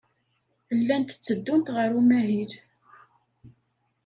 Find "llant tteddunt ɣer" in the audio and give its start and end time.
0.79-1.89